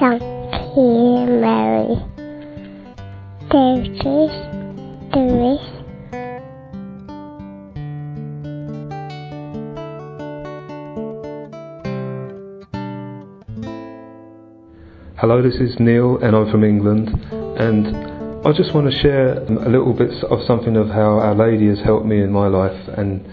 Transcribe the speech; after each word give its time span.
Mary, 0.00 1.96
Totus 3.50 4.32
Tuus. 5.12 5.64
Hello, 15.16 15.42
this 15.42 15.56
is 15.56 15.80
Niall, 15.80 16.22
and 16.22 16.36
I'm 16.36 16.48
from 16.52 16.62
England. 16.62 17.08
And 17.58 17.88
I 18.46 18.52
just 18.52 18.72
want 18.72 18.88
to 18.88 18.96
share 19.00 19.42
a 19.42 19.68
little 19.68 19.92
bit 19.92 20.12
of 20.22 20.42
something 20.46 20.76
of 20.76 20.88
how 20.90 21.18
Our 21.18 21.34
Lady 21.34 21.66
has 21.66 21.80
helped 21.80 22.06
me 22.06 22.22
in 22.22 22.30
my 22.30 22.46
life. 22.46 22.88
And 22.96 23.26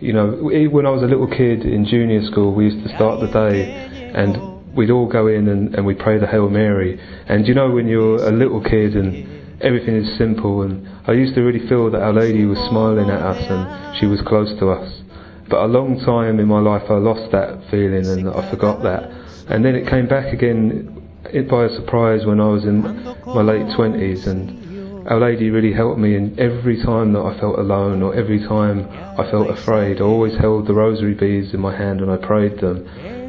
you 0.00 0.12
know, 0.12 0.30
when 0.32 0.84
I 0.84 0.90
was 0.90 1.02
a 1.02 1.06
little 1.06 1.28
kid 1.28 1.62
in 1.62 1.84
junior 1.84 2.24
school, 2.24 2.54
we 2.54 2.64
used 2.64 2.82
to 2.84 2.94
start 2.96 3.20
the 3.20 3.28
day, 3.28 3.70
and 4.16 4.57
we'd 4.78 4.90
all 4.90 5.08
go 5.08 5.26
in 5.26 5.48
and, 5.48 5.74
and 5.74 5.84
we'd 5.84 5.98
pray 5.98 6.18
the 6.18 6.26
Hail 6.26 6.48
Mary. 6.48 7.00
And 7.26 7.46
you 7.48 7.52
know, 7.52 7.68
when 7.68 7.88
you're 7.88 8.24
a 8.24 8.30
little 8.30 8.62
kid 8.62 8.94
and 8.94 9.60
everything 9.60 9.96
is 9.96 10.16
simple, 10.16 10.62
and 10.62 10.88
I 11.04 11.12
used 11.12 11.34
to 11.34 11.42
really 11.42 11.66
feel 11.68 11.90
that 11.90 12.00
Our 12.00 12.12
Lady 12.12 12.44
was 12.44 12.58
smiling 12.70 13.10
at 13.10 13.20
us 13.20 13.42
and 13.50 13.98
she 13.98 14.06
was 14.06 14.20
close 14.22 14.56
to 14.60 14.70
us. 14.70 15.02
But 15.50 15.64
a 15.64 15.66
long 15.66 15.98
time 15.98 16.38
in 16.38 16.46
my 16.46 16.60
life, 16.60 16.84
I 16.88 16.94
lost 16.94 17.32
that 17.32 17.68
feeling 17.70 18.06
and 18.06 18.28
I 18.28 18.48
forgot 18.50 18.82
that. 18.84 19.10
And 19.48 19.64
then 19.64 19.74
it 19.74 19.88
came 19.88 20.06
back 20.06 20.32
again 20.32 20.94
it 21.32 21.48
by 21.48 21.64
a 21.64 21.74
surprise 21.74 22.24
when 22.24 22.40
I 22.40 22.46
was 22.46 22.64
in 22.64 22.80
my 22.80 23.42
late 23.42 23.66
20s 23.76 24.28
and 24.28 25.08
Our 25.08 25.18
Lady 25.18 25.50
really 25.50 25.72
helped 25.72 25.98
me 25.98 26.14
and 26.14 26.38
every 26.38 26.80
time 26.82 27.12
that 27.14 27.20
I 27.20 27.38
felt 27.40 27.58
alone 27.58 28.00
or 28.02 28.14
every 28.14 28.38
time 28.46 28.88
I 29.18 29.28
felt 29.28 29.50
afraid 29.50 30.00
I 30.00 30.04
always 30.04 30.36
held 30.38 30.68
the 30.68 30.74
rosary 30.74 31.14
beads 31.14 31.52
in 31.52 31.60
my 31.60 31.76
hand 31.76 32.00
and 32.00 32.10
I 32.10 32.16
prayed 32.16 32.60
them 32.60 32.86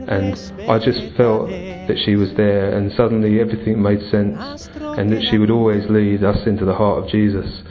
and 0.09 0.33
I 0.67 0.79
just 0.79 1.15
felt 1.15 1.49
that 1.49 2.01
she 2.03 2.15
was 2.15 2.33
there 2.33 2.75
and 2.75 2.91
suddenly 2.93 3.39
everything 3.39 3.79
made 3.79 4.01
sense 4.09 4.67
and 4.75 5.11
that 5.11 5.21
she 5.29 5.37
would 5.37 5.51
always 5.51 5.87
lead 5.87 6.23
us 6.23 6.47
into 6.47 6.65
the 6.65 6.73
heart 6.73 7.03
of 7.03 7.11
Jesus. 7.11 7.61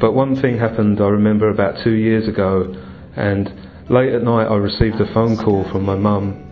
But 0.00 0.12
one 0.12 0.40
thing 0.40 0.56
happened 0.56 1.00
I 1.00 1.08
remember 1.08 1.50
about 1.50 1.82
two 1.82 1.94
years 1.94 2.28
ago 2.28 2.72
and 3.16 3.52
late 3.90 4.12
at 4.12 4.22
night 4.22 4.46
I 4.46 4.54
received 4.54 5.00
a 5.00 5.12
phone 5.12 5.36
call 5.36 5.68
from 5.72 5.82
my 5.82 5.96
mum 5.96 6.46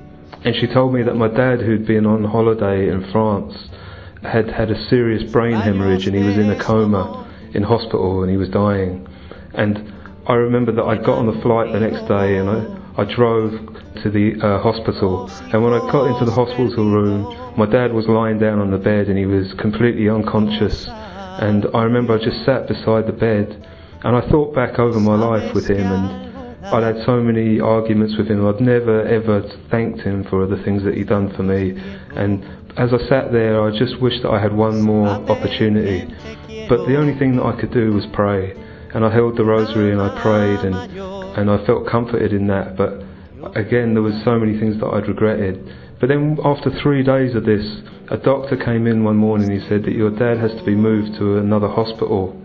and 0.44 0.56
she 0.56 0.66
told 0.66 0.92
me 0.92 1.04
that 1.04 1.14
my 1.14 1.28
dad, 1.28 1.60
who'd 1.60 1.86
been 1.86 2.04
on 2.04 2.24
holiday 2.24 2.88
in 2.90 3.08
France, 3.12 3.54
had 4.22 4.50
had 4.50 4.72
a 4.72 4.88
serious 4.88 5.30
brain 5.30 5.54
hemorrhage 5.54 6.06
and 6.08 6.16
he 6.16 6.24
was 6.24 6.36
in 6.36 6.50
a 6.50 6.60
coma 6.60 7.28
in 7.54 7.62
hospital 7.62 8.22
and 8.22 8.30
he 8.30 8.36
was 8.36 8.48
dying. 8.48 9.06
And 9.54 9.92
I 10.26 10.34
remember 10.34 10.72
that 10.72 10.82
I 10.82 10.96
got 10.96 11.18
on 11.18 11.26
the 11.26 11.40
flight 11.42 11.72
the 11.72 11.80
next 11.80 12.08
day 12.08 12.38
and 12.38 12.50
I, 12.50 12.77
I 12.98 13.04
drove 13.04 13.52
to 14.02 14.10
the 14.10 14.34
uh, 14.42 14.60
hospital. 14.60 15.30
And 15.52 15.62
when 15.62 15.72
I 15.72 15.78
got 15.90 16.10
into 16.10 16.24
the 16.24 16.32
hospital 16.32 16.90
room, 16.90 17.54
my 17.56 17.64
dad 17.64 17.92
was 17.92 18.08
lying 18.08 18.40
down 18.40 18.58
on 18.58 18.72
the 18.72 18.78
bed 18.78 19.06
and 19.06 19.16
he 19.16 19.24
was 19.24 19.54
completely 19.54 20.08
unconscious. 20.08 20.84
And 20.88 21.64
I 21.74 21.84
remember 21.84 22.18
I 22.18 22.24
just 22.24 22.44
sat 22.44 22.66
beside 22.66 23.06
the 23.06 23.12
bed 23.12 23.66
and 24.02 24.16
I 24.16 24.28
thought 24.28 24.52
back 24.52 24.80
over 24.80 24.98
my 24.98 25.14
life 25.14 25.54
with 25.54 25.70
him 25.70 25.86
and 25.86 26.66
I'd 26.66 26.82
had 26.82 27.06
so 27.06 27.20
many 27.20 27.60
arguments 27.60 28.16
with 28.18 28.26
him. 28.26 28.44
I'd 28.44 28.60
never 28.60 29.06
ever 29.06 29.42
thanked 29.70 30.00
him 30.00 30.24
for 30.24 30.46
the 30.48 30.60
things 30.64 30.82
that 30.82 30.94
he'd 30.94 31.08
done 31.08 31.32
for 31.36 31.44
me. 31.44 31.78
And 32.16 32.44
as 32.76 32.92
I 32.92 32.98
sat 33.08 33.30
there, 33.30 33.62
I 33.62 33.78
just 33.78 34.00
wished 34.00 34.22
that 34.24 34.30
I 34.30 34.40
had 34.40 34.52
one 34.52 34.82
more 34.82 35.06
opportunity. 35.06 36.12
But 36.68 36.86
the 36.86 36.96
only 36.96 37.16
thing 37.16 37.36
that 37.36 37.44
I 37.44 37.60
could 37.60 37.72
do 37.72 37.92
was 37.92 38.06
pray. 38.12 38.54
And 38.92 39.04
I 39.04 39.12
held 39.12 39.36
the 39.36 39.44
rosary 39.44 39.92
and 39.92 40.00
I 40.00 40.20
prayed 40.20 40.60
and, 40.60 41.17
and 41.38 41.50
I 41.50 41.64
felt 41.64 41.86
comforted 41.86 42.32
in 42.32 42.48
that. 42.48 42.76
But 42.76 43.04
again, 43.56 43.94
there 43.94 44.02
was 44.02 44.14
so 44.24 44.38
many 44.38 44.58
things 44.58 44.78
that 44.80 44.86
I'd 44.86 45.06
regretted. 45.06 45.56
But 46.00 46.08
then 46.08 46.38
after 46.44 46.70
three 46.82 47.02
days 47.02 47.34
of 47.34 47.44
this, 47.44 47.64
a 48.08 48.16
doctor 48.16 48.56
came 48.56 48.86
in 48.86 49.04
one 49.04 49.16
morning. 49.16 49.50
and 49.50 49.60
He 49.60 49.68
said 49.68 49.84
that 49.84 49.92
your 49.92 50.10
dad 50.10 50.38
has 50.38 50.52
to 50.54 50.64
be 50.64 50.74
moved 50.74 51.16
to 51.18 51.38
another 51.38 51.68
hospital 51.68 52.36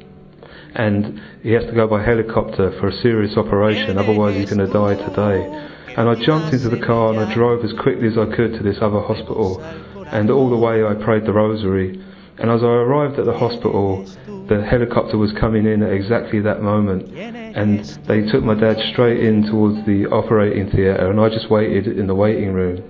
and 0.75 1.21
he 1.41 1.51
has 1.51 1.63
to 1.65 1.71
go 1.71 1.87
by 1.87 2.03
helicopter 2.03 2.71
for 2.79 2.87
a 2.87 3.01
serious 3.01 3.37
operation, 3.37 3.97
otherwise 3.97 4.35
he's 4.35 4.49
going 4.49 4.65
to 4.65 4.73
die 4.73 4.95
today. 4.95 5.45
And 5.95 6.09
I 6.09 6.15
jumped 6.15 6.53
into 6.53 6.69
the 6.69 6.83
car 6.83 7.13
and 7.13 7.19
I 7.19 7.31
drove 7.33 7.63
as 7.63 7.71
quickly 7.73 8.07
as 8.07 8.17
I 8.17 8.25
could 8.35 8.53
to 8.53 8.63
this 8.63 8.77
other 8.81 8.99
hospital, 8.99 9.61
and 10.07 10.31
all 10.31 10.49
the 10.49 10.57
way 10.57 10.83
I 10.83 10.95
prayed 10.95 11.25
the 11.25 11.33
rosary. 11.33 12.03
And 12.39 12.49
as 12.49 12.63
I 12.63 12.67
arrived 12.67 13.19
at 13.19 13.25
the 13.25 13.37
hospital, 13.37 14.03
the 14.47 14.65
helicopter 14.65 15.17
was 15.17 15.31
coming 15.33 15.67
in 15.67 15.83
at 15.83 15.93
exactly 15.93 16.39
that 16.41 16.61
moment, 16.63 17.13
and 17.55 17.85
they 18.07 18.21
took 18.31 18.43
my 18.43 18.55
dad 18.55 18.77
straight 18.91 19.23
in 19.23 19.43
towards 19.43 19.85
the 19.85 20.07
operating 20.07 20.69
theatre, 20.69 21.09
and 21.09 21.19
I 21.19 21.29
just 21.29 21.49
waited 21.49 21.87
in 21.87 22.07
the 22.07 22.15
waiting 22.15 22.53
room 22.53 22.83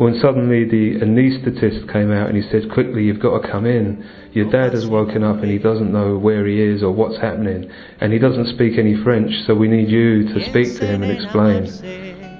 when 0.00 0.18
suddenly 0.18 0.64
the 0.64 0.98
anaesthetist 1.04 1.92
came 1.92 2.10
out 2.10 2.26
and 2.26 2.34
he 2.34 2.50
said, 2.50 2.72
quickly, 2.72 3.04
you've 3.04 3.20
got 3.20 3.38
to 3.38 3.48
come 3.50 3.66
in. 3.66 4.02
Your 4.32 4.50
dad 4.50 4.72
has 4.72 4.86
woken 4.86 5.22
up 5.22 5.42
and 5.42 5.50
he 5.50 5.58
doesn't 5.58 5.92
know 5.92 6.16
where 6.16 6.46
he 6.46 6.58
is 6.58 6.82
or 6.82 6.90
what's 6.90 7.20
happening. 7.20 7.70
And 8.00 8.10
he 8.10 8.18
doesn't 8.18 8.54
speak 8.54 8.78
any 8.78 8.96
French, 9.04 9.30
so 9.46 9.54
we 9.54 9.68
need 9.68 9.90
you 9.90 10.24
to 10.32 10.48
speak 10.48 10.78
to 10.78 10.86
him 10.86 11.02
and 11.02 11.12
explain. 11.12 11.66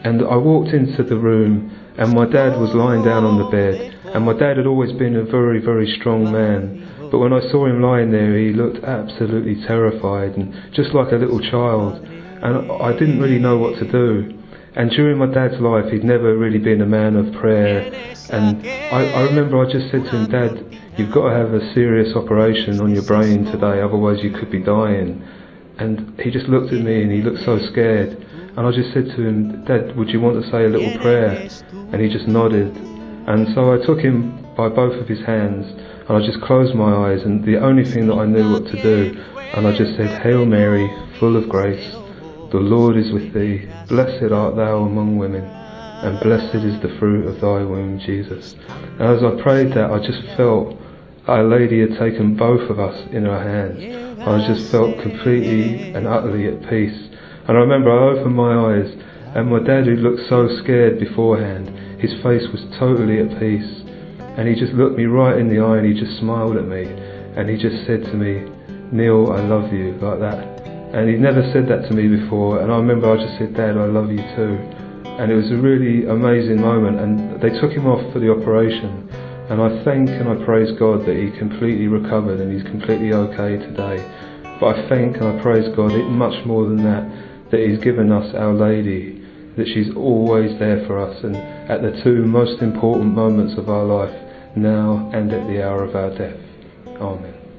And 0.05 0.23
I 0.23 0.37
walked 0.37 0.71
into 0.71 1.03
the 1.03 1.19
room 1.19 1.71
and 1.99 2.15
my 2.15 2.25
dad 2.25 2.59
was 2.59 2.73
lying 2.73 3.05
down 3.05 3.25
on 3.25 3.37
the 3.37 3.51
bed. 3.51 3.95
And 4.15 4.25
my 4.25 4.33
dad 4.33 4.57
had 4.57 4.67
always 4.67 4.93
been 4.93 5.17
a 5.17 5.25
very, 5.25 5.61
very 5.61 5.95
strong 6.01 6.33
man. 6.33 6.89
But 7.11 7.19
when 7.19 7.33
I 7.33 7.41
saw 7.51 7.67
him 7.67 7.83
lying 7.83 8.11
there, 8.11 8.39
he 8.39 8.53
looked 8.53 8.85
absolutely 8.85 9.65
terrified 9.67 10.37
and 10.37 10.55
just 10.73 10.95
like 10.95 11.13
a 11.13 11.17
little 11.17 11.41
child. 11.41 12.05
And 12.05 12.71
I 12.71 12.93
didn't 12.93 13.21
really 13.21 13.39
know 13.39 13.59
what 13.59 13.79
to 13.79 13.91
do. 13.91 14.37
And 14.77 14.91
during 14.93 15.19
my 15.19 15.27
dad's 15.27 15.61
life, 15.61 15.91
he'd 15.91 16.05
never 16.05 16.37
really 16.37 16.59
been 16.59 16.81
a 16.81 16.87
man 16.87 17.17
of 17.17 17.35
prayer. 17.35 17.93
And 18.31 18.65
I, 18.67 19.05
I 19.13 19.23
remember 19.23 19.61
I 19.61 19.71
just 19.71 19.91
said 19.91 20.05
to 20.05 20.11
him, 20.11 20.31
Dad, 20.31 20.81
you've 20.97 21.13
got 21.13 21.29
to 21.29 21.35
have 21.35 21.53
a 21.53 21.75
serious 21.75 22.15
operation 22.15 22.81
on 22.81 22.95
your 22.95 23.03
brain 23.03 23.45
today, 23.47 23.81
otherwise 23.83 24.23
you 24.23 24.31
could 24.31 24.51
be 24.51 24.61
dying. 24.61 25.27
And 25.79 26.19
he 26.21 26.31
just 26.31 26.47
looked 26.47 26.73
at 26.73 26.81
me 26.83 27.03
and 27.03 27.11
he 27.11 27.23
looked 27.23 27.45
so 27.45 27.59
scared. 27.73 28.11
And 28.57 28.61
I 28.61 28.71
just 28.71 28.93
said 28.93 29.07
to 29.07 29.27
him, 29.27 29.65
Dad, 29.65 29.97
would 29.97 30.11
you 30.11 30.21
want 30.21 30.41
to 30.43 30.51
say 30.51 30.65
a 30.65 30.69
little 30.69 30.97
prayer? 31.01 31.49
And 31.73 32.01
he 32.01 32.09
just 32.09 32.29
nodded. 32.29 32.77
And 33.27 33.53
so 33.55 33.73
I 33.73 33.85
took 33.85 33.99
him 33.99 34.40
by 34.57 34.69
both 34.69 35.01
of 35.01 35.09
his 35.09 35.21
hands 35.25 35.67
and 36.09 36.11
I 36.11 36.27
just 36.27 36.41
closed 36.43 36.75
my 36.75 37.11
eyes 37.11 37.23
and 37.23 37.45
the 37.45 37.59
only 37.59 37.85
thing 37.85 38.07
that 38.09 38.15
I 38.15 38.27
knew 38.27 38.53
what 38.53 38.67
to 38.67 38.83
do 38.83 39.25
and 39.55 39.67
I 39.67 39.77
just 39.77 39.97
said, 39.97 40.23
Hail 40.23 40.45
Mary, 40.45 40.89
full 41.19 41.37
of 41.37 41.49
grace, 41.49 41.93
the 42.51 42.59
Lord 42.59 42.97
is 42.97 43.13
with 43.13 43.33
thee, 43.33 43.69
blessed 43.89 44.33
art 44.33 44.57
thou 44.57 44.83
among 44.83 45.19
women, 45.19 45.45
and 45.45 46.19
blessed 46.21 46.55
is 46.57 46.81
the 46.81 46.97
fruit 46.99 47.27
of 47.27 47.41
thy 47.41 47.63
womb, 47.63 48.01
Jesus. 48.01 48.55
And 48.69 49.03
as 49.03 49.23
I 49.23 49.41
prayed 49.43 49.73
that, 49.75 49.91
I 49.91 49.99
just 50.05 50.23
felt 50.37 50.77
Our 51.27 51.45
Lady 51.45 51.81
had 51.81 51.99
taken 51.99 52.35
both 52.37 52.69
of 52.71 52.81
us 52.81 53.09
in 53.13 53.25
her 53.25 53.43
hands. 53.43 54.21
I 54.21 54.47
just 54.47 54.71
felt 54.71 55.01
completely 55.01 55.93
and 55.93 56.07
utterly 56.07 56.49
at 56.49 56.69
peace. 56.69 57.09
And 57.47 57.57
I 57.57 57.61
remember 57.61 57.91
I 57.91 58.19
opened 58.19 58.35
my 58.35 58.75
eyes, 58.75 58.93
and 59.35 59.49
my 59.49 59.61
dad, 59.61 59.87
who 59.87 59.97
looked 59.97 60.29
so 60.29 60.49
scared 60.63 60.99
beforehand, 60.99 62.01
his 62.01 62.13
face 62.23 62.47
was 62.53 62.63
totally 62.79 63.21
at 63.21 63.39
peace. 63.39 63.83
And 64.39 64.49
he 64.49 64.55
just 64.55 64.73
looked 64.73 64.97
me 64.97 65.05
right 65.05 65.39
in 65.39 65.49
the 65.49 65.63
eye 65.63 65.79
and 65.79 65.87
he 65.87 65.99
just 65.99 66.19
smiled 66.19 66.57
at 66.57 66.67
me. 66.67 66.85
And 67.37 67.49
he 67.49 67.57
just 67.57 67.87
said 67.87 68.03
to 68.05 68.15
me, 68.15 68.51
Niall, 68.93 69.33
I 69.33 69.41
love 69.41 69.73
you, 69.73 69.93
like 70.03 70.21
that. 70.21 70.61
And 70.95 71.09
he'd 71.09 71.21
never 71.21 71.43
said 71.53 71.69
that 71.69 71.89
to 71.89 71.95
me 71.95 72.09
before. 72.09 72.61
And 72.61 72.73
I 72.73 72.77
remember 72.77 73.11
I 73.11 73.17
just 73.17 73.39
said, 73.39 73.55
Dad, 73.55 73.77
I 73.77 73.87
love 73.87 74.11
you 74.11 74.19
too. 74.35 74.59
And 75.19 75.31
it 75.31 75.37
was 75.37 75.51
a 75.51 75.57
really 75.57 76.07
amazing 76.07 76.61
moment. 76.61 76.99
And 76.99 77.41
they 77.41 77.51
took 77.61 77.71
him 77.71 77.87
off 77.87 78.03
for 78.13 78.19
the 78.19 78.31
operation. 78.31 79.09
And 79.51 79.61
I 79.61 79.85
thank 79.85 80.09
and 80.09 80.29
I 80.29 80.45
praise 80.45 80.71
God 80.79 81.07
that 81.07 81.17
he 81.17 81.31
completely 81.39 81.87
recovered 81.87 82.41
and 82.41 82.53
he's 82.53 82.63
completely 82.63 83.13
okay 83.13 83.59
today. 83.59 83.99
But 84.61 84.79
I 84.79 84.89
thank 84.89 85.17
and 85.17 85.27
I 85.27 85.43
praise 85.43 85.69
God 85.75 85.93
much 86.11 86.45
more 86.47 86.65
than 86.67 86.83
that, 86.85 87.51
that 87.51 87.61
he's 87.61 87.79
given 87.79 88.13
us 88.13 88.35
Our 88.35 88.55
Lady, 88.55 89.25
that 89.57 89.67
she's 89.67 89.95
always 89.97 90.59
there 90.59 90.87
for 90.87 90.99
us 90.99 91.23
and 91.23 91.37
at 91.37 91.83
the 91.83 92.01
two 92.03 92.25
most 92.25 92.63
important 92.63 93.15
moments 93.15 93.55
of 93.59 93.69
our 93.69 93.85
life, 93.85 94.15
now 94.57 95.11
and 95.13 95.33
at 95.33 95.47
the 95.47 95.63
hour 95.63 95.85
of 95.85 95.95
our 95.95 96.11
death. 96.17 96.39
Amen. 97.01 97.50